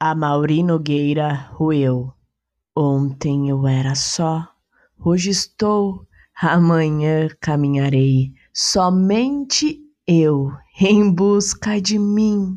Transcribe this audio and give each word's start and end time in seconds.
A 0.00 0.12
Amaury 0.12 0.62
Nogueira 0.62 1.50
Rueu. 1.54 2.12
Ontem 2.72 3.48
eu 3.48 3.66
era 3.66 3.96
só, 3.96 4.48
hoje 4.96 5.30
estou, 5.30 6.06
amanhã 6.40 7.28
caminharei, 7.40 8.32
somente 8.54 9.80
eu 10.06 10.52
em 10.80 11.12
busca 11.12 11.80
de 11.80 11.98
mim. 11.98 12.56